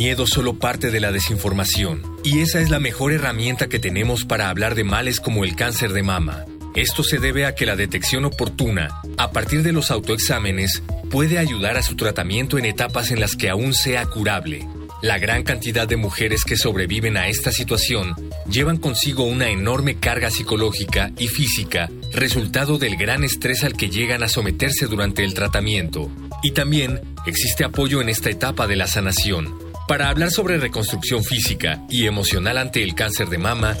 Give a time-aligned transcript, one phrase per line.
[0.00, 4.48] Miedo solo parte de la desinformación, y esa es la mejor herramienta que tenemos para
[4.48, 6.46] hablar de males como el cáncer de mama.
[6.74, 11.76] Esto se debe a que la detección oportuna, a partir de los autoexámenes, puede ayudar
[11.76, 14.66] a su tratamiento en etapas en las que aún sea curable.
[15.02, 18.14] La gran cantidad de mujeres que sobreviven a esta situación
[18.48, 24.22] llevan consigo una enorme carga psicológica y física, resultado del gran estrés al que llegan
[24.22, 26.10] a someterse durante el tratamiento.
[26.42, 31.82] Y también existe apoyo en esta etapa de la sanación para hablar sobre reconstrucción física
[31.90, 33.76] y emocional ante el cáncer de mama,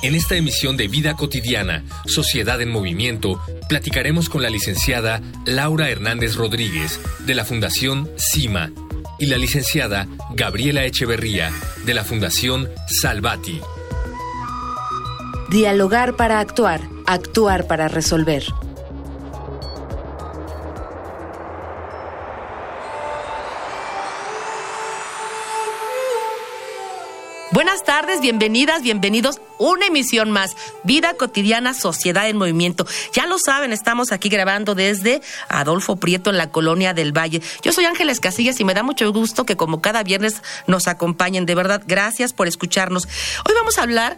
[0.00, 6.36] en esta emisión de Vida Cotidiana, Sociedad en Movimiento, platicaremos con la licenciada Laura Hernández
[6.36, 8.70] Rodríguez, de la Fundación CIMA,
[9.18, 11.50] y la licenciada Gabriela Echeverría,
[11.84, 13.60] de la Fundación Salvati.
[15.50, 18.44] Dialogar para actuar, actuar para resolver.
[28.00, 29.42] Tardes, bienvenidas, bienvenidos.
[29.58, 30.56] Una emisión más.
[30.84, 32.86] Vida cotidiana, sociedad en movimiento.
[33.12, 35.20] Ya lo saben, estamos aquí grabando desde
[35.50, 37.42] Adolfo Prieto en la colonia del Valle.
[37.62, 41.44] Yo soy Ángeles Casillas y me da mucho gusto que como cada viernes nos acompañen.
[41.44, 43.06] De verdad, gracias por escucharnos.
[43.46, 44.16] Hoy vamos a hablar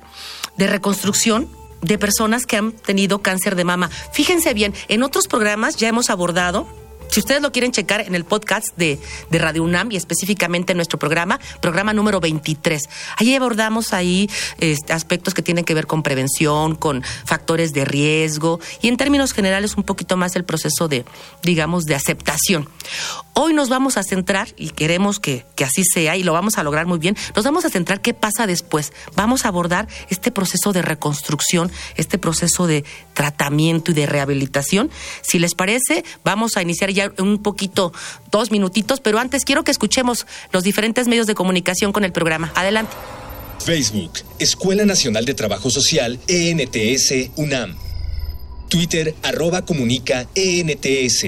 [0.56, 3.90] de reconstrucción de personas que han tenido cáncer de mama.
[4.12, 6.68] Fíjense bien, en otros programas ya hemos abordado
[7.12, 8.98] si ustedes lo quieren checar en el podcast de,
[9.30, 15.34] Radio UNAM y específicamente en nuestro programa, programa número 23, ahí abordamos ahí este, aspectos
[15.34, 19.82] que tienen que ver con prevención, con factores de riesgo y en términos generales un
[19.82, 21.04] poquito más el proceso de,
[21.42, 22.66] digamos, de aceptación.
[23.34, 26.62] Hoy nos vamos a centrar, y queremos que, que así sea, y lo vamos a
[26.62, 28.92] lograr muy bien, nos vamos a centrar qué pasa después.
[29.16, 32.84] Vamos a abordar este proceso de reconstrucción, este proceso de
[33.14, 34.90] tratamiento y de rehabilitación.
[35.22, 37.92] Si les parece, vamos a iniciar ya un poquito,
[38.30, 42.52] dos minutitos, pero antes quiero que escuchemos los diferentes medios de comunicación con el programa.
[42.54, 42.92] Adelante.
[43.64, 47.76] Facebook, Escuela Nacional de Trabajo Social, ENTS, UNAM.
[48.68, 51.26] Twitter, arroba comunica, ENTS.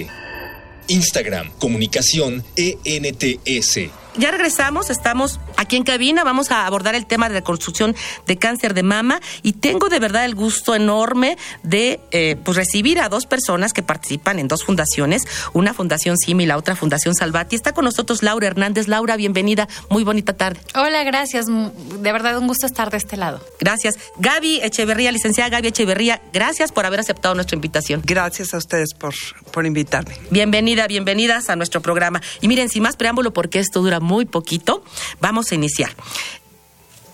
[0.89, 3.91] Instagram, comunicación, ENTS.
[4.17, 7.94] Ya regresamos, estamos aquí en cabina, vamos a abordar el tema de reconstrucción
[8.26, 13.00] de cáncer de mama y tengo de verdad el gusto enorme de eh, pues recibir
[13.00, 15.22] a dos personas que participan en dos fundaciones,
[15.53, 17.56] una fundación CIM y la otra fundación Salvati.
[17.56, 18.88] Está con nosotros Laura Hernández.
[18.88, 20.60] Laura, bienvenida, muy bonita tarde.
[20.75, 23.41] Hola, gracias, de verdad un gusto estar de este lado.
[23.60, 23.98] Gracias.
[24.19, 28.03] Gaby Echeverría, licenciada Gaby Echeverría, gracias por haber aceptado nuestra invitación.
[28.04, 29.14] Gracias a ustedes por,
[29.53, 30.16] por invitarme.
[30.31, 32.20] Bienvenida, bienvenidas a nuestro programa.
[32.41, 34.84] Y miren, sin más preámbulo, porque esto dura muy poquito.
[35.20, 35.91] Vamos a iniciar.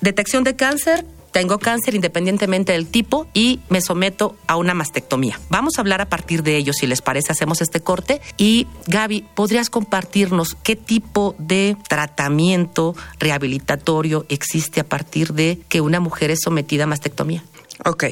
[0.00, 5.38] Detección de cáncer, tengo cáncer independientemente del tipo y me someto a una mastectomía.
[5.48, 8.20] Vamos a hablar a partir de ello, si les parece, hacemos este corte.
[8.36, 16.00] Y Gaby, ¿podrías compartirnos qué tipo de tratamiento rehabilitatorio existe a partir de que una
[16.00, 17.44] mujer es sometida a mastectomía?
[17.84, 18.04] Ok,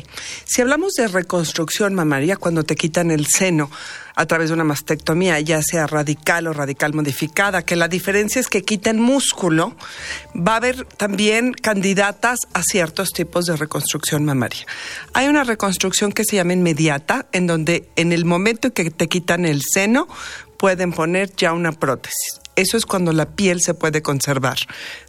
[0.46, 3.70] si hablamos de reconstrucción mamaria, cuando te quitan el seno
[4.14, 8.48] a través de una mastectomía, ya sea radical o radical modificada, que la diferencia es
[8.48, 9.76] que quiten músculo,
[10.34, 14.66] va a haber también candidatas a ciertos tipos de reconstrucción mamaria.
[15.12, 19.44] Hay una reconstrucción que se llama inmediata, en donde en el momento que te quitan
[19.44, 20.08] el seno,
[20.58, 22.40] pueden poner ya una prótesis.
[22.58, 24.58] Eso es cuando la piel se puede conservar.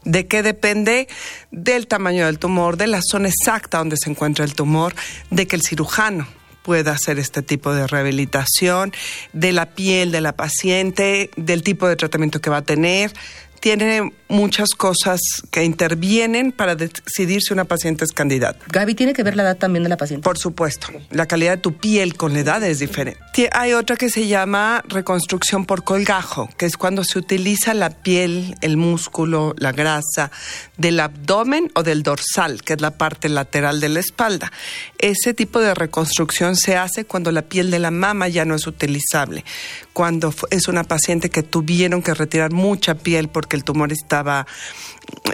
[0.03, 1.07] ¿De qué depende?
[1.49, 4.93] Del tamaño del tumor, de la zona exacta donde se encuentra el tumor,
[5.31, 6.27] de que el cirujano
[6.61, 8.93] pueda hacer este tipo de rehabilitación,
[9.33, 13.11] de la piel de la paciente, del tipo de tratamiento que va a tener,
[13.59, 15.19] tiene muchas cosas
[15.51, 18.59] que intervienen para decidir si una paciente es candidata.
[18.67, 20.23] Gaby, ¿tiene que ver la edad también de la paciente?
[20.23, 20.87] Por supuesto.
[21.09, 23.19] La calidad de tu piel con la edad es diferente.
[23.53, 28.55] Hay otra que se llama reconstrucción por colgajo, que es cuando se utiliza la piel,
[28.61, 30.31] el músculo, la grasa
[30.77, 34.51] del abdomen o del dorsal, que es la parte lateral de la espalda.
[34.97, 38.67] Ese tipo de reconstrucción se hace cuando la piel de la mama ya no es
[38.67, 39.45] utilizable,
[39.93, 44.45] cuando es una paciente que tuvieron que retirar mucha piel porque el tumor estaba...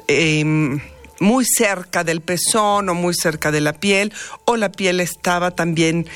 [0.07, 0.79] Em,
[1.19, 4.11] muy cerca del pezón o muy cerca de la piel,
[4.43, 6.07] o la piel estaba también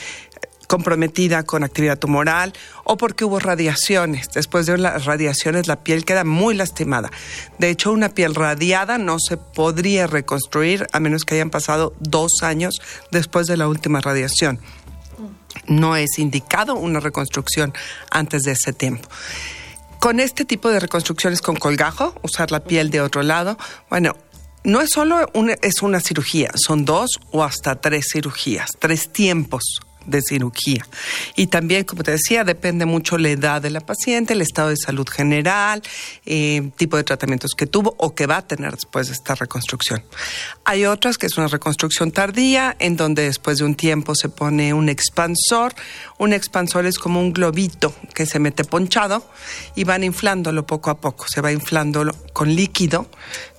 [0.69, 2.53] comprometida con actividad tumoral
[2.83, 4.27] o porque hubo radiaciones.
[4.35, 7.09] Después de las radiaciones la piel queda muy lastimada.
[7.57, 12.43] De hecho, una piel radiada no se podría reconstruir a menos que hayan pasado dos
[12.43, 12.79] años
[13.09, 14.59] después de la última radiación.
[15.65, 17.73] No es indicado una reconstrucción
[18.11, 19.09] antes de ese tiempo.
[19.99, 23.57] Con este tipo de reconstrucciones con colgajo, usar la piel de otro lado,
[23.89, 24.15] bueno,
[24.63, 29.81] no es solo una, es una cirugía, son dos o hasta tres cirugías, tres tiempos
[30.05, 30.85] de cirugía.
[31.35, 34.77] Y también, como te decía, depende mucho la edad de la paciente, el estado de
[34.77, 35.81] salud general,
[36.25, 40.03] eh, tipo de tratamientos que tuvo o que va a tener después de esta reconstrucción.
[40.65, 44.73] Hay otras que es una reconstrucción tardía, en donde después de un tiempo se pone
[44.73, 45.73] un expansor.
[46.17, 49.29] Un expansor es como un globito que se mete ponchado
[49.75, 51.25] y van inflándolo poco a poco.
[51.27, 53.09] Se va inflándolo con líquido,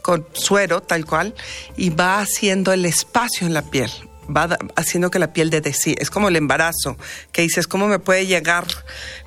[0.02, 1.34] con suero tal cual,
[1.76, 3.90] y va haciendo el espacio en la piel
[4.34, 5.94] va haciendo que la piel de sí.
[5.98, 6.96] Es como el embarazo,
[7.32, 8.66] que dices, ¿cómo me puede llegar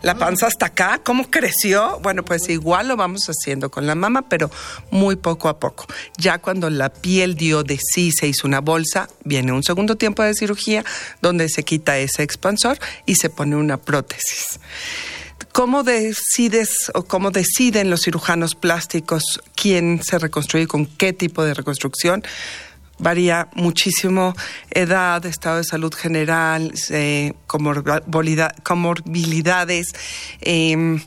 [0.01, 1.01] la panza hasta acá?
[1.03, 1.99] ¿Cómo creció?
[2.01, 4.49] Bueno, pues igual lo vamos haciendo con la mama, pero
[4.91, 5.85] muy poco a poco.
[6.17, 10.23] Ya cuando la piel dio de sí, se hizo una bolsa, viene un segundo tiempo
[10.23, 10.83] de cirugía
[11.21, 14.59] donde se quita ese expansor y se pone una prótesis.
[15.51, 21.53] ¿Cómo decides o cómo deciden los cirujanos plásticos quién se reconstruye con qué tipo de
[21.53, 22.23] reconstrucción?
[22.99, 24.35] Varía muchísimo
[24.71, 29.87] edad, estado de salud general, eh, comorbilidades,
[30.41, 30.99] em,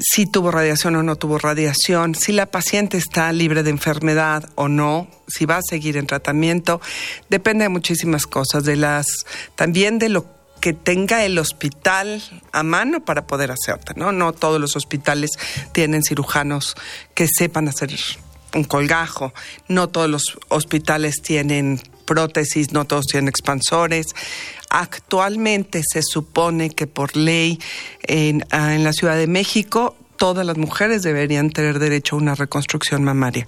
[0.00, 4.68] si tuvo radiación o no tuvo radiación, si la paciente está libre de enfermedad o
[4.68, 6.80] no, si va a seguir en tratamiento,
[7.28, 9.26] depende de muchísimas cosas, de las
[9.56, 10.26] también de lo
[10.60, 12.22] que tenga el hospital
[12.52, 14.12] a mano para poder hacerte, ¿no?
[14.12, 15.32] No todos los hospitales
[15.72, 16.74] tienen cirujanos
[17.14, 17.92] que sepan hacer
[18.54, 19.32] un colgajo.
[19.68, 24.14] No todos los hospitales tienen prótesis, no todos tienen expansores.
[24.70, 27.58] Actualmente se supone que por ley
[28.02, 33.04] en, ah, la Ciudad de México todas las mujeres deberían tener derecho a una reconstrucción
[33.04, 33.46] mamaria.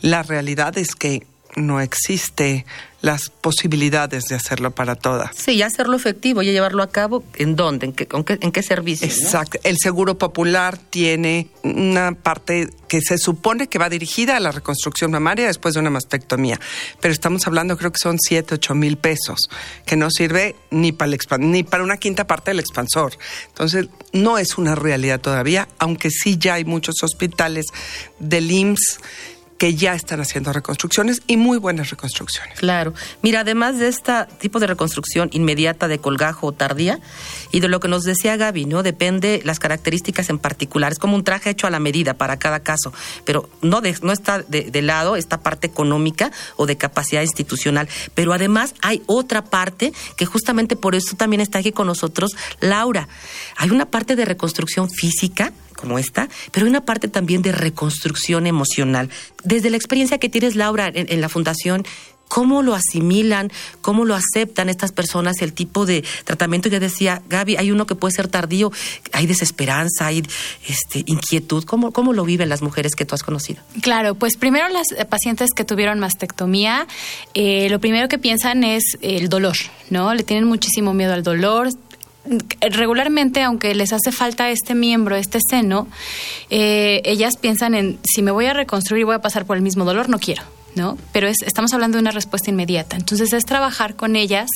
[0.00, 1.26] La realidad es que
[1.56, 2.64] no existe
[3.02, 5.30] las posibilidades de hacerlo para todas.
[5.34, 7.86] Sí, y hacerlo efectivo y llevarlo a cabo, ¿en dónde?
[7.86, 8.06] ¿En qué,
[8.40, 9.06] en qué servicio?
[9.06, 9.58] Exacto.
[9.62, 15.10] El Seguro Popular tiene una parte que se supone que va dirigida a la reconstrucción
[15.10, 16.60] mamaria después de una mastectomía,
[17.00, 19.48] pero estamos hablando creo que son 7, 8 mil pesos,
[19.86, 23.14] que no sirve ni para, el ni para una quinta parte del expansor.
[23.48, 27.66] Entonces, no es una realidad todavía, aunque sí ya hay muchos hospitales
[28.18, 29.00] del IMSS
[29.60, 32.58] que ya están haciendo reconstrucciones y muy buenas reconstrucciones.
[32.58, 32.94] Claro.
[33.20, 36.98] Mira, además de este tipo de reconstrucción inmediata de colgajo o tardía,
[37.52, 38.82] y de lo que nos decía Gaby, ¿no?
[38.82, 40.92] Depende las características en particular.
[40.92, 42.94] Es como un traje hecho a la medida para cada caso,
[43.26, 47.86] pero no, no está de, de lado esta parte económica o de capacidad institucional.
[48.14, 53.08] Pero además hay otra parte que justamente por eso también está aquí con nosotros Laura.
[53.58, 58.46] Hay una parte de reconstrucción física como esta, pero hay una parte también de reconstrucción
[58.46, 59.08] emocional.
[59.42, 61.84] Desde la experiencia que tienes, Laura, en, la fundación,
[62.28, 63.50] cómo lo asimilan,
[63.80, 66.68] cómo lo aceptan estas personas, el tipo de tratamiento.
[66.68, 68.70] Ya decía Gaby, hay uno que puede ser tardío,
[69.12, 70.22] hay desesperanza, hay
[70.68, 71.64] este, inquietud.
[71.64, 73.62] ¿Cómo, ¿Cómo lo viven las mujeres que tú has conocido?
[73.80, 76.86] Claro, pues primero las pacientes que tuvieron mastectomía,
[77.34, 79.56] eh, lo primero que piensan es el dolor,
[79.88, 80.14] ¿no?
[80.14, 81.70] Le tienen muchísimo miedo al dolor,
[82.60, 85.88] regularmente, aunque les hace falta este miembro, este seno,
[86.50, 89.84] eh, ellas piensan en si me voy a reconstruir voy a pasar por el mismo
[89.84, 90.42] dolor, no quiero.
[90.76, 90.96] ¿no?
[91.12, 92.96] Pero es, estamos hablando de una respuesta inmediata.
[92.96, 94.48] Entonces es trabajar con ellas,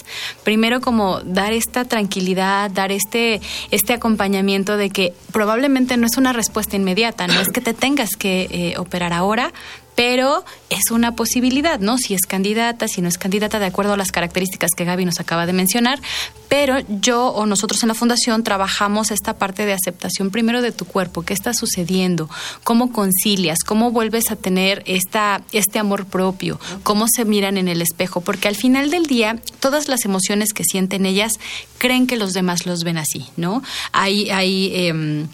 [0.43, 6.33] primero como dar esta tranquilidad, dar este, este acompañamiento de que probablemente no es una
[6.33, 9.53] respuesta inmediata, no es que te tengas que eh, operar ahora,
[9.95, 11.99] pero es una posibilidad, ¿no?
[11.99, 15.21] Si es candidata, si no es candidata, de acuerdo a las características que Gaby nos
[15.21, 16.01] acaba de mencionar.
[16.49, 20.85] Pero yo o nosotros en la Fundación trabajamos esta parte de aceptación primero de tu
[20.85, 22.29] cuerpo, qué está sucediendo,
[22.65, 27.83] cómo concilias, cómo vuelves a tener esta, este amor propio, cómo se miran en el
[27.83, 31.39] espejo, porque al final del día, todas las emociones que sienten ellas
[31.79, 33.63] creen que los demás los ven así, ¿no?
[33.93, 35.29] Hay, hay em,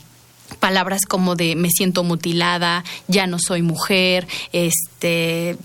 [0.58, 5.56] palabras como de me siento mutilada, ya no soy mujer, este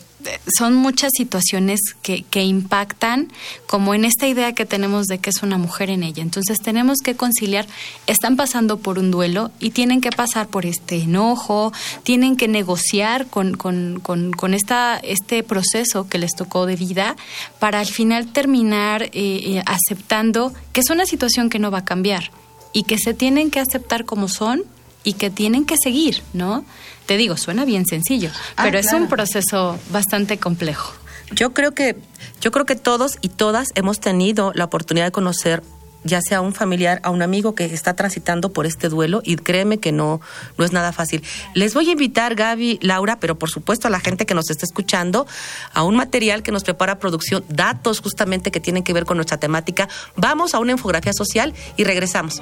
[0.57, 3.31] son muchas situaciones que, que, impactan
[3.67, 6.23] como en esta idea que tenemos de que es una mujer en ella.
[6.23, 7.67] Entonces tenemos que conciliar,
[8.07, 11.73] están pasando por un duelo y tienen que pasar por este enojo,
[12.03, 17.15] tienen que negociar con, con, con, con esta, este proceso que les tocó de vida
[17.59, 21.85] para al final terminar eh, eh, aceptando que es una situación que no va a
[21.85, 22.31] cambiar
[22.73, 24.63] y que se tienen que aceptar como son
[25.05, 26.65] y que tienen que seguir, ¿no?
[27.05, 30.93] Te digo, suena bien sencillo, ah, pero es un proceso bastante complejo.
[31.31, 31.95] Yo creo que
[32.41, 35.63] yo creo que todos y todas hemos tenido la oportunidad de conocer
[36.05, 39.35] ya sea a un familiar, a un amigo que está transitando por este duelo y
[39.35, 40.21] créeme que no,
[40.57, 41.23] no es nada fácil.
[41.55, 44.65] Les voy a invitar, Gaby, Laura, pero por supuesto a la gente que nos está
[44.65, 45.25] escuchando,
[45.73, 49.37] a un material que nos prepara producción, datos justamente que tienen que ver con nuestra
[49.37, 49.89] temática.
[50.15, 52.39] Vamos a una infografía social y regresamos.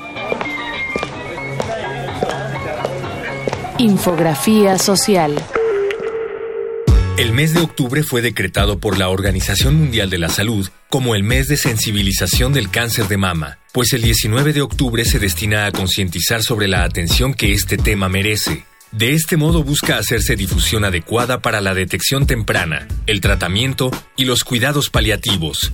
[3.84, 5.44] Infografía social.
[7.18, 11.24] El mes de octubre fue decretado por la Organización Mundial de la Salud como el
[11.24, 15.74] mes de sensibilización del cáncer de mama, pues el 19 de octubre se destina a
[15.74, 18.66] concientizar sobre la atención que este tema merece.
[18.94, 24.46] De este modo busca hacerse difusión adecuada para la detección temprana, el tratamiento y los
[24.46, 25.74] cuidados paliativos,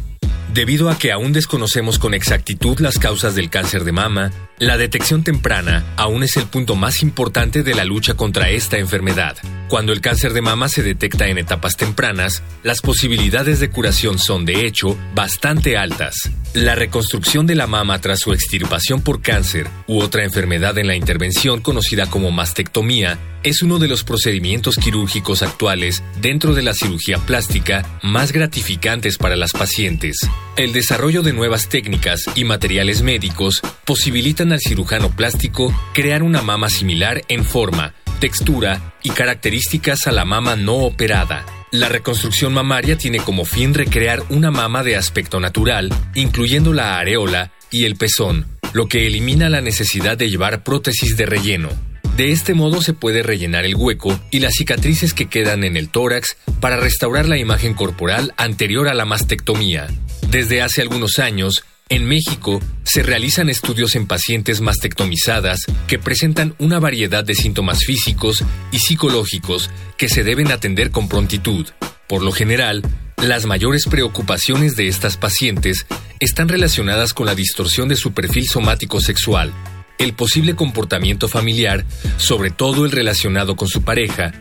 [0.53, 5.23] Debido a que aún desconocemos con exactitud las causas del cáncer de mama, la detección
[5.23, 9.37] temprana aún es el punto más importante de la lucha contra esta enfermedad.
[9.69, 14.45] Cuando el cáncer de mama se detecta en etapas tempranas, las posibilidades de curación son,
[14.45, 16.31] de hecho, bastante altas.
[16.55, 20.95] La reconstrucción de la mama tras su extirpación por cáncer u otra enfermedad en la
[20.95, 27.19] intervención conocida como mastectomía es uno de los procedimientos quirúrgicos actuales dentro de la cirugía
[27.19, 30.17] plástica más gratificantes para las pacientes.
[30.55, 36.69] El desarrollo de nuevas técnicas y materiales médicos posibilitan al cirujano plástico crear una mama
[36.69, 41.45] similar en forma, textura y características a la mama no operada.
[41.71, 47.51] La reconstrucción mamaria tiene como fin recrear una mama de aspecto natural, incluyendo la areola
[47.69, 51.69] y el pezón, lo que elimina la necesidad de llevar prótesis de relleno.
[52.17, 55.89] De este modo se puede rellenar el hueco y las cicatrices que quedan en el
[55.89, 59.87] tórax para restaurar la imagen corporal anterior a la mastectomía.
[60.27, 66.79] Desde hace algunos años, en México se realizan estudios en pacientes mastectomizadas que presentan una
[66.79, 71.67] variedad de síntomas físicos y psicológicos que se deben atender con prontitud.
[72.07, 72.83] Por lo general,
[73.17, 75.87] las mayores preocupaciones de estas pacientes
[76.19, 79.51] están relacionadas con la distorsión de su perfil somático sexual,
[79.97, 81.85] el posible comportamiento familiar,
[82.17, 84.33] sobre todo el relacionado con su pareja,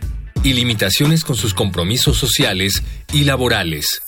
[0.45, 4.01] y limitaciones con sus compromisos sociales y laborales.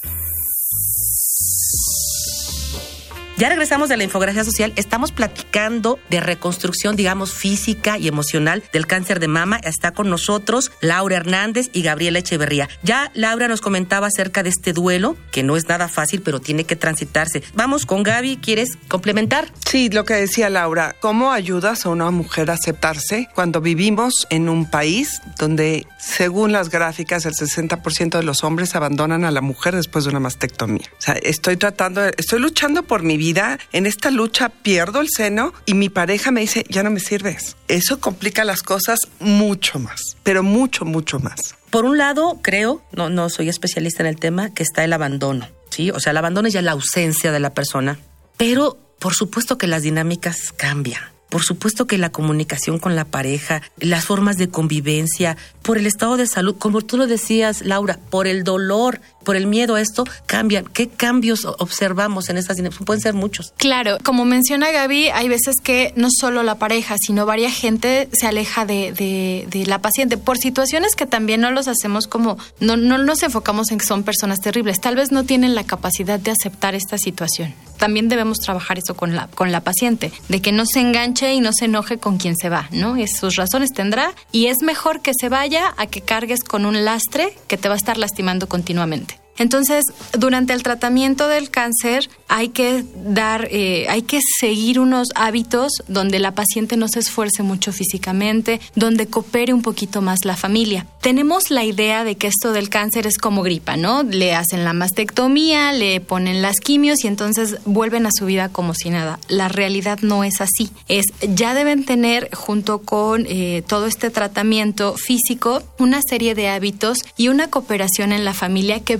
[3.40, 4.70] Ya regresamos de la infografía social.
[4.76, 9.56] Estamos platicando de reconstrucción, digamos, física y emocional del cáncer de mama.
[9.64, 12.68] Está con nosotros Laura Hernández y Gabriela Echeverría.
[12.82, 16.64] Ya Laura nos comentaba acerca de este duelo, que no es nada fácil, pero tiene
[16.64, 17.42] que transitarse.
[17.54, 18.36] Vamos con Gaby.
[18.42, 19.50] ¿Quieres complementar?
[19.66, 20.94] Sí, lo que decía Laura.
[21.00, 26.68] ¿Cómo ayudas a una mujer a aceptarse cuando vivimos en un país donde, según las
[26.68, 30.90] gráficas, el 60% de los hombres abandonan a la mujer después de una mastectomía?
[30.98, 33.29] O sea, estoy tratando, estoy luchando por mi vida
[33.72, 37.56] en esta lucha pierdo el seno y mi pareja me dice, ya no me sirves.
[37.68, 41.54] Eso complica las cosas mucho más, pero mucho, mucho más.
[41.70, 45.48] Por un lado, creo, no, no soy especialista en el tema, que está el abandono,
[45.70, 45.90] ¿sí?
[45.90, 47.98] O sea, el abandono es ya la ausencia de la persona,
[48.36, 51.02] pero por supuesto que las dinámicas cambian.
[51.30, 56.16] Por supuesto que la comunicación con la pareja, las formas de convivencia, por el estado
[56.16, 60.04] de salud, como tú lo decías, Laura, por el dolor, por el miedo a esto,
[60.26, 60.64] cambian.
[60.64, 62.84] ¿Qué cambios observamos en esas dinámicas?
[62.84, 63.52] Pueden ser muchos.
[63.56, 68.26] Claro, como menciona Gaby, hay veces que no solo la pareja, sino varias gente se
[68.26, 72.98] aleja de, de, la paciente por situaciones que también no los hacemos como, no, no
[72.98, 76.74] nos enfocamos en que son personas terribles, tal vez no tienen la capacidad de aceptar
[76.74, 77.54] esta situación.
[77.80, 81.40] También debemos trabajar eso con la, con la paciente, de que no se enganche y
[81.40, 82.96] no se enoje con quien se va, ¿no?
[82.96, 86.84] Es, sus razones tendrá y es mejor que se vaya a que cargues con un
[86.84, 89.18] lastre que te va a estar lastimando continuamente.
[89.38, 89.84] Entonces,
[90.18, 96.18] durante el tratamiento del cáncer hay que dar, eh, hay que seguir unos hábitos donde
[96.18, 100.86] la paciente no se esfuerce mucho físicamente, donde coopere un poquito más la familia.
[101.00, 104.02] Tenemos la idea de que esto del cáncer es como gripa, ¿no?
[104.02, 108.74] Le hacen la mastectomía, le ponen las quimios y entonces vuelven a su vida como
[108.74, 109.18] si nada.
[109.28, 110.70] La realidad no es así.
[110.88, 116.98] Es ya deben tener junto con eh, todo este tratamiento físico una serie de hábitos
[117.16, 118.98] y una cooperación en la familia que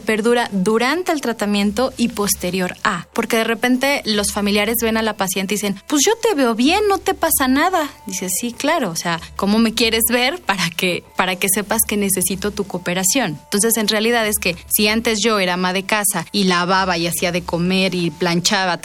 [0.53, 3.07] durante el tratamiento y posterior a.
[3.13, 6.55] Porque de repente los familiares ven a la paciente y dicen, pues yo te veo
[6.55, 7.89] bien, no te pasa nada.
[8.07, 11.97] Dice, sí, claro, o sea, ¿cómo me quieres ver para que, para que sepas que
[11.97, 13.39] necesito tu cooperación?
[13.45, 17.07] Entonces, en realidad es que si antes yo era ama de casa y lavaba y
[17.07, 18.79] hacía de comer y planchaba,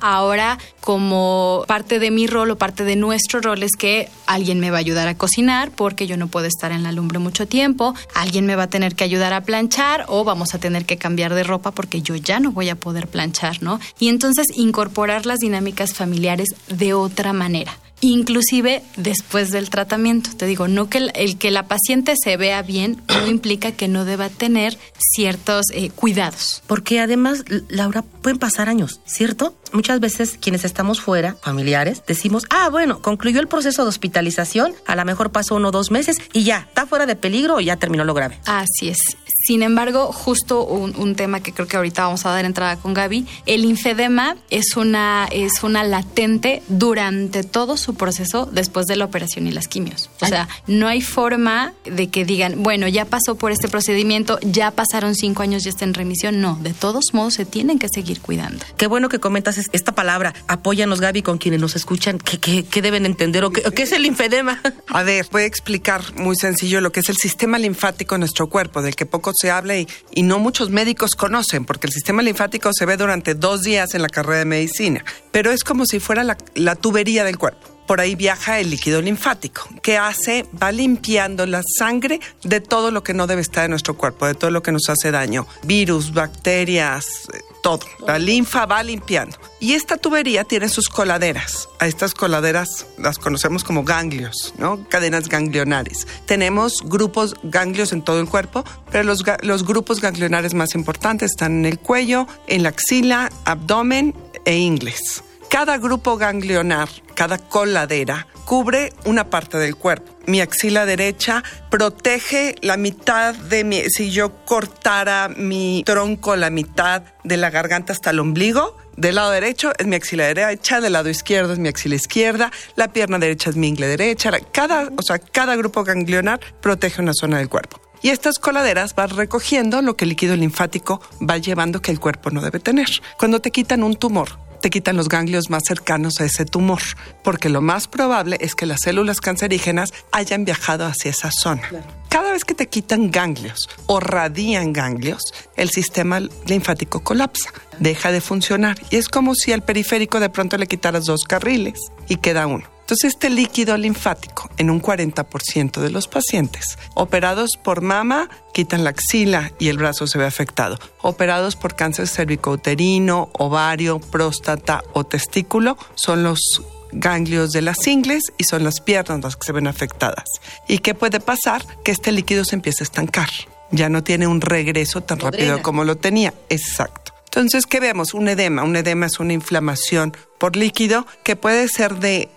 [0.00, 4.70] ahora como parte de mi rol o parte de nuestro rol es que alguien me
[4.70, 7.94] va a ayudar a cocinar porque yo no puedo estar en la lumbre mucho tiempo,
[8.14, 10.98] alguien me va a tener que ayudar a planchar o vamos vamos a tener que
[10.98, 13.80] cambiar de ropa porque yo ya no voy a poder planchar, ¿no?
[13.98, 20.30] Y entonces incorporar las dinámicas familiares de otra manera inclusive después del tratamiento.
[20.36, 24.04] Te digo, no que el, que la paciente se vea bien no implica que no
[24.04, 26.62] deba tener ciertos eh, cuidados.
[26.66, 29.54] Porque además, Laura, pueden pasar años, ¿cierto?
[29.72, 34.96] Muchas veces quienes estamos fuera, familiares, decimos, ah, bueno, concluyó el proceso de hospitalización, a
[34.96, 37.76] lo mejor pasó uno o dos meses y ya, está fuera de peligro o ya
[37.76, 38.38] terminó lo grave.
[38.44, 39.16] Así es.
[39.44, 43.26] Sin embargo, justo un, tema que creo que ahorita vamos a dar entrada con Gaby,
[43.44, 49.46] el linfedema es una, es una latente durante todo su proceso después de la operación
[49.46, 50.08] y las quimios.
[50.22, 54.70] O sea, no hay forma de que digan, bueno, ya pasó por este procedimiento, ya
[54.70, 56.40] pasaron cinco años, ya está en remisión.
[56.40, 58.64] No, de todos modos se tienen que seguir cuidando.
[58.78, 60.32] Qué bueno que comentas esta palabra.
[60.48, 62.16] Apóyanos, Gaby, con quienes nos escuchan.
[62.16, 64.62] ¿Qué, qué, deben entender o qué, qué es el linfedema?
[64.88, 68.48] A ver, voy a explicar muy sencillo lo que es el sistema linfático en nuestro
[68.48, 69.86] cuerpo, del que poco se habla y,
[70.22, 74.08] no muchos médicos conocen, porque el sistema linfático se ve durante dos días en la
[74.08, 78.60] carrera de medicina, pero es como si fuera la, tubería del cuerpo por ahí viaja
[78.60, 79.68] el líquido linfático.
[79.82, 80.46] ¿Qué hace?
[80.62, 84.34] Va limpiando la sangre de todo lo que no debe estar en nuestro cuerpo, de
[84.34, 85.46] todo lo que nos hace daño.
[85.64, 87.28] Virus, bacterias,
[87.62, 87.80] todo.
[88.06, 89.38] La linfa va limpiando.
[89.58, 91.68] Y esta tubería tiene sus coladeras.
[91.78, 94.86] A estas coladeras las conocemos como ganglios, ¿no?
[94.88, 96.06] Cadenas ganglionares.
[96.26, 101.64] Tenemos grupos ganglios en todo el cuerpo, pero los grupos ganglionares más importantes están en
[101.64, 104.14] el cuello, en la axila, abdomen
[104.44, 105.24] e ingles.
[105.54, 110.10] Cada grupo ganglionar, cada coladera, cubre una parte del cuerpo.
[110.26, 113.88] Mi axila derecha protege la mitad de mi...
[113.88, 119.30] Si yo cortara mi tronco la mitad de la garganta hasta el ombligo, del lado
[119.30, 123.50] derecho es mi axila derecha, del lado izquierdo es mi axila izquierda, la pierna derecha
[123.50, 124.32] es mi ingle derecha.
[124.50, 127.80] Cada, o sea, cada grupo ganglionar protege una zona del cuerpo.
[128.02, 132.30] Y estas coladeras van recogiendo lo que el líquido linfático va llevando que el cuerpo
[132.30, 132.88] no debe tener.
[133.16, 134.30] Cuando te quitan un tumor,
[134.64, 136.80] te quitan los ganglios más cercanos a ese tumor,
[137.22, 141.68] porque lo más probable es que las células cancerígenas hayan viajado hacia esa zona.
[142.08, 145.20] Cada vez que te quitan ganglios o radian ganglios,
[145.56, 150.56] el sistema linfático colapsa, deja de funcionar y es como si al periférico de pronto
[150.56, 151.78] le quitaras dos carriles
[152.08, 152.73] y queda uno.
[152.84, 158.90] Entonces, este líquido linfático en un 40% de los pacientes operados por mama quitan la
[158.90, 160.78] axila y el brazo se ve afectado.
[161.00, 168.44] Operados por cáncer cervicouterino, ovario, próstata o testículo son los ganglios de las ingles y
[168.44, 170.24] son las piernas las que se ven afectadas.
[170.68, 171.64] ¿Y qué puede pasar?
[171.84, 173.30] Que este líquido se empieza a estancar.
[173.70, 176.34] Ya no tiene un regreso tan rápido como lo tenía.
[176.50, 177.03] Exacto.
[177.36, 178.14] Entonces, ¿qué vemos?
[178.14, 178.62] Un edema.
[178.62, 182.28] Un edema es una inflamación por líquido que puede ser de,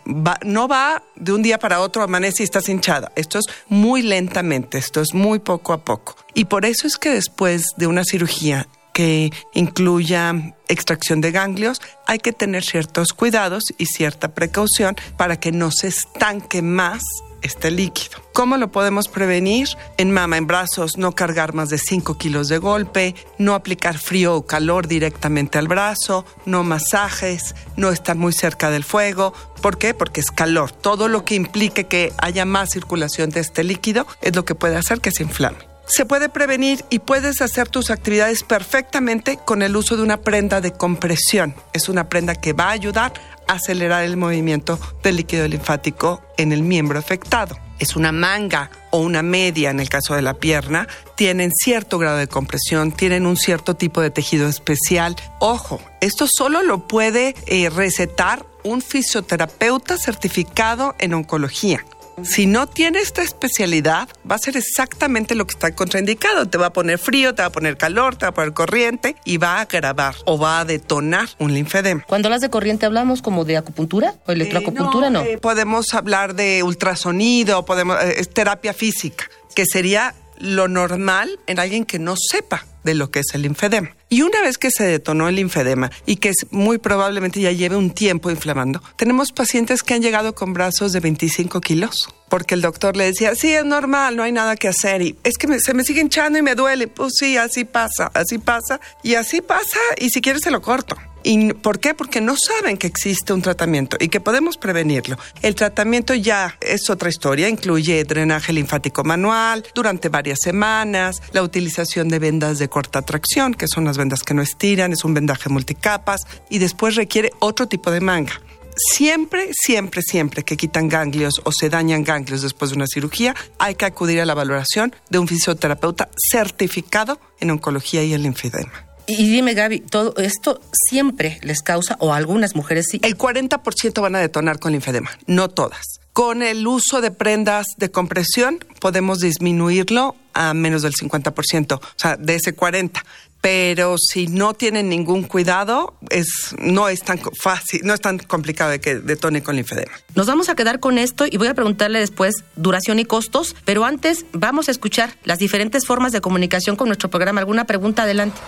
[0.43, 3.11] no va de un día para otro, amanece y estás hinchada.
[3.15, 6.15] Esto es muy lentamente, esto es muy poco a poco.
[6.33, 10.33] Y por eso es que después de una cirugía que incluya
[10.67, 15.89] extracción de ganglios, hay que tener ciertos cuidados y cierta precaución para que no se
[15.89, 17.03] estanque más
[17.41, 18.19] este líquido.
[18.33, 19.67] ¿Cómo lo podemos prevenir?
[19.97, 24.35] En mama, en brazos, no cargar más de 5 kilos de golpe, no aplicar frío
[24.35, 29.33] o calor directamente al brazo, no masajes, no estar muy cerca del fuego.
[29.61, 29.93] ¿Por qué?
[29.93, 30.71] Porque es calor.
[30.71, 34.75] Todo lo que implique que haya más circulación de este líquido es lo que puede
[34.77, 39.75] hacer que se inflame se puede prevenir y puedes hacer tus actividades perfectamente con el
[39.75, 41.55] uso de una prenda de compresión.
[41.73, 43.13] Es una prenda que va a ayudar
[43.47, 47.57] acelerar el movimiento del líquido linfático en el miembro afectado.
[47.79, 52.17] Es una manga o una media en el caso de la pierna, tienen cierto grado
[52.17, 55.15] de compresión, tienen un cierto tipo de tejido especial.
[55.39, 61.85] Ojo, esto solo lo puede eh, recetar un fisioterapeuta certificado en oncología.
[62.23, 66.47] Si no tiene esta especialidad, va a ser exactamente lo que está contraindicado.
[66.47, 69.15] Te va a poner frío, te va a poner calor, te va a poner corriente
[69.23, 72.03] y va a agravar o va a detonar un linfedema.
[72.07, 75.07] Cuando hablas de corriente, ¿hablamos como de acupuntura o electroacupuntura?
[75.07, 80.67] Eh, no, eh, podemos hablar de ultrasonido, podemos, eh, es terapia física, que sería lo
[80.67, 83.96] normal en alguien que no sepa de lo que es el linfedema.
[84.09, 87.91] Y una vez que se detonó el linfedema y que muy probablemente ya lleve un
[87.91, 92.97] tiempo inflamando, tenemos pacientes que han llegado con brazos de 25 kilos porque el doctor
[92.97, 95.01] le decía, sí, es normal, no hay nada que hacer.
[95.01, 96.87] Y es que se me sigue hinchando y me duele.
[96.87, 98.79] Pues sí, así pasa, así pasa.
[99.03, 100.97] Y así pasa y si quieres se lo corto.
[101.23, 101.93] ¿Y por qué?
[101.93, 105.17] Porque no saben que existe un tratamiento y que podemos prevenirlo.
[105.41, 112.07] El tratamiento ya es otra historia, incluye drenaje linfático manual durante varias semanas, la utilización
[112.09, 115.49] de vendas de corta tracción, que son las vendas que no estiran, es un vendaje
[115.49, 118.41] multicapas, y después requiere otro tipo de manga
[118.77, 123.73] Siempre, siempre, siempre que quitan ganglios o se dañan ganglios después de una cirugía, hay
[123.73, 128.86] que acudir a la valoración de un fisioterapeuta certificado en oncología y el linfedema.
[129.07, 132.99] Y dime, Gaby, ¿todo esto siempre les causa, o a algunas mujeres sí?
[133.03, 136.01] El 40% van a detonar con linfedema, no todas.
[136.11, 142.17] Con el uso de prendas de compresión podemos disminuirlo a menos del 50%, o sea,
[142.17, 143.01] de ese 40%
[143.39, 148.71] pero si no tienen ningún cuidado, es, no es tan fácil, no es tan complicado
[148.71, 149.91] de que detone con linfedema.
[150.15, 153.85] Nos vamos a quedar con esto y voy a preguntarle después duración y costos, pero
[153.85, 157.39] antes vamos a escuchar las diferentes formas de comunicación con nuestro programa.
[157.39, 158.03] ¿Alguna pregunta?
[158.03, 158.41] Adelante.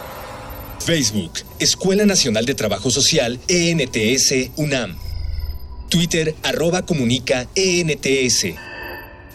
[0.80, 4.98] Facebook, Escuela Nacional de Trabajo Social, ENTS, UNAM.
[5.89, 8.48] Twitter, arroba comunica, ENTS.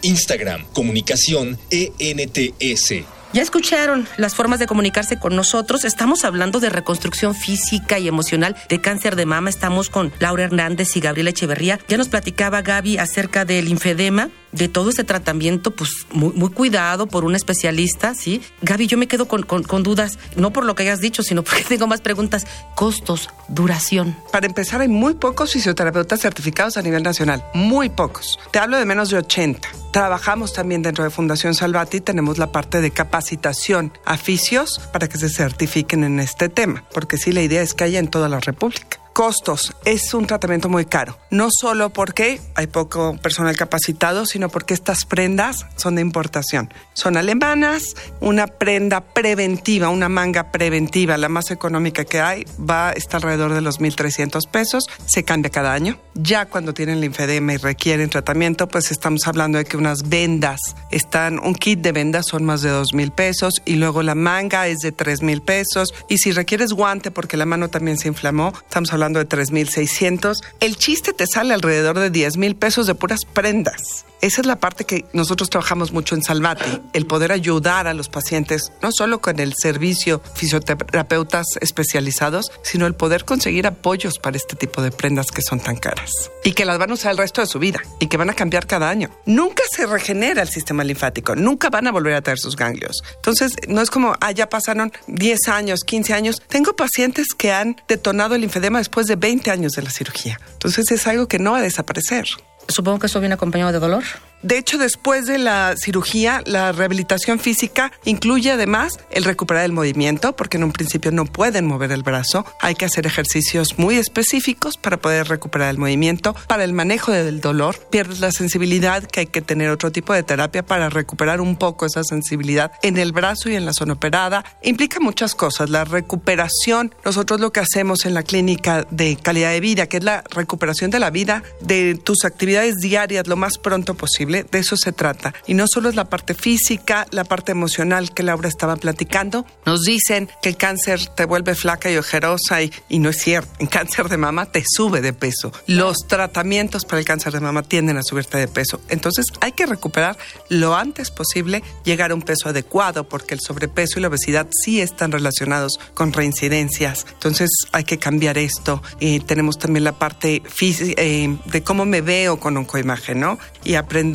[0.01, 3.05] Instagram, comunicación, ENTS.
[3.35, 5.83] Ya escucharon las formas de comunicarse con nosotros.
[5.83, 9.49] Estamos hablando de reconstrucción física y emocional de cáncer de mama.
[9.49, 11.79] Estamos con Laura Hernández y Gabriela Echeverría.
[11.89, 17.07] Ya nos platicaba Gaby acerca del linfedema, de todo este tratamiento, pues muy, muy cuidado
[17.07, 18.41] por un especialista, ¿sí?
[18.61, 21.63] Gaby, yo me quedo con, con, dudas, no por lo que hayas dicho, sino porque
[21.63, 22.47] tengo más preguntas.
[22.75, 24.15] Costos, duración.
[24.31, 28.39] Para empezar, hay muy pocos fisioterapeutas certificados a nivel nacional, muy pocos.
[28.51, 29.67] Te hablo de menos de 80.
[29.91, 35.17] Trabajamos también dentro de Fundación Salvati, tenemos la parte de capacitación a fisios para que
[35.17, 38.39] se certifiquen en este tema, porque sí, la idea es que haya en toda la
[38.39, 39.04] República.
[39.15, 39.73] Costos.
[39.85, 41.17] Es un tratamiento muy caro.
[41.31, 46.73] No solo porque hay poco personal capacitado, sino porque estas prendas son de importación.
[46.91, 52.91] Son alemanas, una prenda preventiva, una manga preventiva, la más económica que hay, va a
[52.91, 54.83] estar alrededor de los 1.300 pesos.
[55.05, 55.97] Se cambia cada año.
[56.15, 60.59] Ya cuando tienen linfedema y requieren tratamiento, pues estamos hablando de que unas vendas
[60.91, 64.79] están, un kit de vendas son más de 2.000 pesos y luego la manga es
[64.79, 65.93] de 3.000 pesos.
[66.09, 70.43] Y si requieres guante porque la mano también se inflamó, estamos hablando de 3.600.
[70.59, 74.05] El chiste te sale alrededor de 10 mil pesos de puras prendas.
[74.25, 78.09] Esa es la parte que nosotros trabajamos mucho en Salvati, el poder ayudar a los
[78.09, 84.55] pacientes, no solo con el servicio fisioterapeutas especializados, sino el poder conseguir apoyos para este
[84.55, 86.09] tipo de prendas que son tan caras
[86.43, 88.33] y que las van a usar el resto de su vida y que van a
[88.33, 89.11] cambiar cada año.
[89.27, 93.03] Nunca se regenera el sistema linfático, nunca van a volver a tener sus ganglios.
[93.17, 96.41] Entonces, no es como, ah, ya pasaron 10 años, 15 años.
[96.47, 100.39] Tengo pacientes que han detonado el linfedema después de 20 años de la cirugía.
[100.53, 102.25] Entonces, es algo que no va a desaparecer.
[102.67, 104.03] Supongo que eso viene acompañado de dolor.
[104.45, 110.35] De hecho, después de la cirugía, la rehabilitación física incluye además el recuperar el movimiento,
[110.35, 112.45] porque en un principio no pueden mover el brazo.
[112.61, 116.35] Hay que hacer ejercicios muy específicos para poder recuperar el movimiento.
[116.47, 120.21] Para el manejo del dolor, pierdes la sensibilidad, que hay que tener otro tipo de
[120.21, 124.45] terapia para recuperar un poco esa sensibilidad en el brazo y en la zona operada.
[124.61, 125.71] Implica muchas cosas.
[125.71, 130.03] La recuperación, nosotros lo que hacemos en la clínica de calidad de vida, que es
[130.03, 134.77] la recuperación de la vida de tus actividades diarias lo más pronto posible de eso
[134.77, 135.33] se trata.
[135.47, 139.45] Y no solo es la parte física, la parte emocional que Laura estaba platicando.
[139.65, 143.51] Nos dicen que el cáncer te vuelve flaca y ojerosa y, y no es cierto.
[143.59, 145.51] En cáncer de mama te sube de peso.
[145.67, 148.81] Los tratamientos para el cáncer de mama tienden a subirte de peso.
[148.89, 150.17] Entonces hay que recuperar
[150.49, 154.81] lo antes posible, llegar a un peso adecuado, porque el sobrepeso y la obesidad sí
[154.81, 157.05] están relacionados con reincidencias.
[157.13, 158.81] Entonces hay que cambiar esto.
[158.99, 163.39] Y tenemos también la parte eh, de cómo me veo con un coimagen, ¿no?
[163.63, 164.14] Y aprender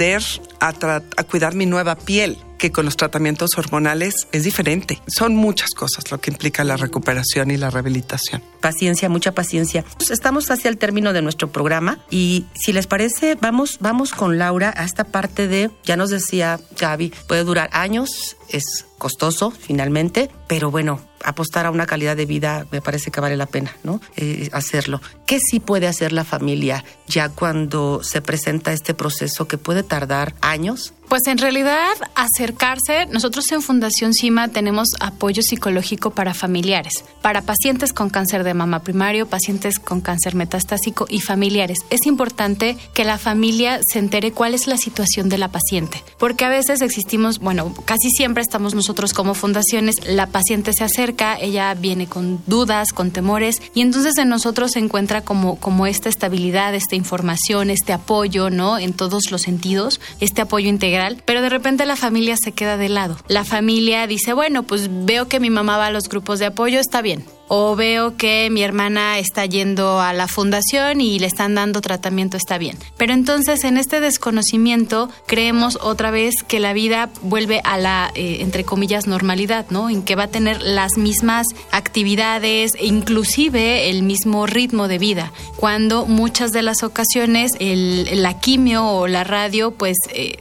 [0.61, 5.01] a, cuidar mi nueva piel que con los tratamientos hormonales es diferente.
[5.07, 8.43] Son muchas cosas lo que implica la recuperación y la rehabilitación.
[8.61, 9.85] Paciencia, mucha paciencia.
[9.97, 14.39] Pues estamos hacia el término de nuestro programa y si les parece, vamos, vamos con
[14.39, 20.31] Laura a esta parte de, ya nos decía Gaby, puede durar años, es costoso finalmente,
[20.47, 24.01] pero bueno, apostar a una calidad de vida me parece que vale la pena, ¿no?
[24.17, 25.01] Eh, hacerlo.
[25.27, 30.35] ¿Qué sí puede hacer la familia ya cuando se presenta este proceso que puede tardar
[30.41, 30.93] años?
[31.11, 37.93] Pues en realidad acercarse, nosotros en Fundación CIMA tenemos apoyo psicológico para familiares, para pacientes
[37.93, 41.79] con cáncer de mama primario, pacientes con cáncer metastásico y familiares.
[41.91, 46.45] Es importante que la familia se entere cuál es la situación de la paciente, porque
[46.45, 51.10] a veces existimos, bueno, casi siempre estamos nosotros como fundaciones, la paciente se acerca,
[51.41, 56.09] ella viene con dudas, con temores, y entonces en nosotros se encuentra como, como esta
[56.09, 58.79] estabilidad, esta información, este apoyo, ¿no?
[58.79, 60.91] En todos los sentidos, este apoyo integral
[61.25, 63.17] pero de repente la familia se queda de lado.
[63.29, 66.81] La familia dice, bueno, pues veo que mi mamá va a los grupos de apoyo,
[66.81, 71.57] está bien o veo que mi hermana está yendo a la fundación y le están
[71.57, 72.79] dando tratamiento, está bien.
[72.97, 78.37] Pero entonces en este desconocimiento creemos otra vez que la vida vuelve a la, eh,
[78.39, 79.91] entre comillas, normalidad, ¿no?
[79.91, 85.33] En que va a tener las mismas actividades, e inclusive el mismo ritmo de vida,
[85.57, 89.97] cuando muchas de las ocasiones el, la quimio o la radio, pues...
[90.15, 90.39] Eh,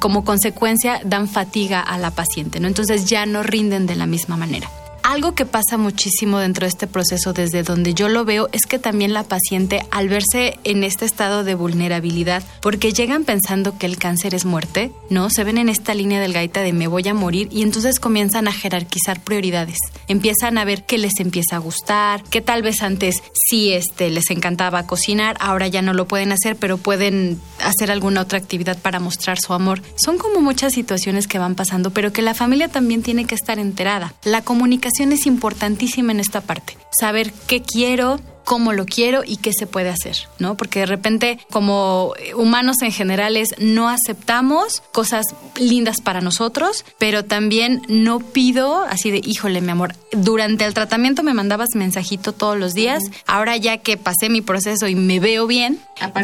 [0.00, 2.68] como consecuencia dan fatiga a la paciente, ¿no?
[2.68, 4.68] Entonces ya no rinden de la misma manera.
[5.02, 8.78] Algo que pasa muchísimo dentro de este proceso, desde donde yo lo veo, es que
[8.78, 13.98] también la paciente, al verse en este estado de vulnerabilidad, porque llegan pensando que el
[13.98, 15.28] cáncer es muerte, ¿no?
[15.28, 18.46] Se ven en esta línea del gaita de me voy a morir y entonces comienzan
[18.46, 19.78] a jerarquizar prioridades.
[20.06, 24.30] Empiezan a ver qué les empieza a gustar, que tal vez antes sí este, les
[24.30, 29.00] encantaba cocinar, ahora ya no lo pueden hacer, pero pueden hacer alguna otra actividad para
[29.00, 29.82] mostrar su amor.
[29.96, 33.58] Son como muchas situaciones que van pasando, pero que la familia también tiene que estar
[33.58, 34.14] enterada.
[34.22, 36.76] La comunicación es importantísima en esta parte.
[36.98, 40.56] Saber qué quiero, cómo lo quiero y qué se puede hacer, ¿no?
[40.56, 45.26] Porque de repente, como humanos en generales, no aceptamos cosas
[45.56, 51.22] lindas para nosotros, pero también no pido así de, híjole, mi amor, durante el tratamiento
[51.22, 55.46] me mandabas mensajito todos los días, ahora ya que pasé mi proceso y me veo
[55.46, 55.80] bien,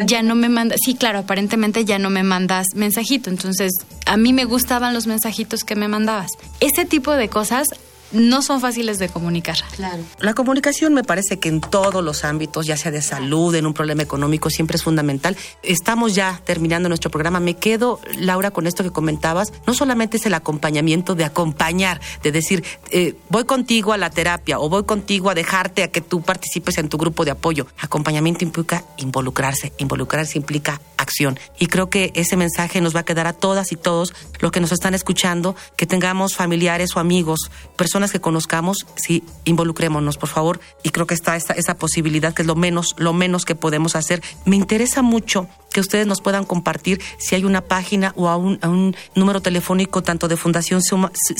[0.06, 3.72] ya no me mandas, sí, claro, aparentemente ya no me mandas mensajito, entonces
[4.06, 6.30] a mí me gustaban los mensajitos que me mandabas.
[6.60, 7.68] Ese tipo de cosas
[8.12, 9.58] no son fáciles de comunicar.
[9.76, 10.02] Claro.
[10.20, 13.74] La comunicación me parece que en todos los ámbitos, ya sea de salud, en un
[13.74, 15.36] problema económico, siempre es fundamental.
[15.62, 17.40] Estamos ya terminando nuestro programa.
[17.40, 19.52] Me quedo, Laura, con esto que comentabas.
[19.66, 24.58] No solamente es el acompañamiento de acompañar, de decir, eh, voy contigo a la terapia
[24.58, 27.66] o voy contigo a dejarte a que tú participes en tu grupo de apoyo.
[27.80, 29.72] Acompañamiento implica involucrarse.
[29.78, 31.38] Involucrarse implica acción.
[31.58, 34.60] Y creo que ese mensaje nos va a quedar a todas y todos los que
[34.60, 40.60] nos están escuchando, que tengamos familiares o amigos, personas que conozcamos, sí, involucrémonos, por favor.
[40.82, 43.96] Y creo que está esa, esa posibilidad, que es lo menos, lo menos que podemos
[43.96, 44.22] hacer.
[44.44, 48.58] Me interesa mucho que ustedes nos puedan compartir si hay una página o a un,
[48.62, 50.80] un número telefónico tanto de Fundación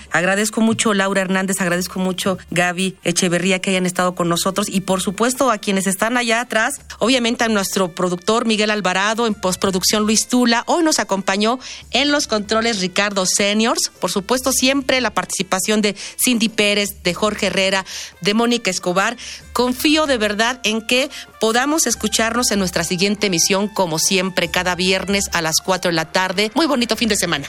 [0.60, 5.50] Mucho, Laura Hernández, agradezco mucho, Gaby Echeverría, que hayan estado con nosotros y por supuesto
[5.50, 10.64] a quienes están allá atrás, obviamente a nuestro productor Miguel Alvarado, en postproducción Luis Tula,
[10.66, 11.58] hoy nos acompañó
[11.90, 17.46] en los controles Ricardo Seniors, por supuesto siempre la participación de Cindy Pérez, de Jorge
[17.46, 17.84] Herrera,
[18.20, 19.16] de Mónica Escobar.
[19.52, 25.24] Confío de verdad en que podamos escucharnos en nuestra siguiente emisión, como siempre, cada viernes
[25.32, 26.50] a las 4 de la tarde.
[26.54, 27.48] Muy bonito fin de semana.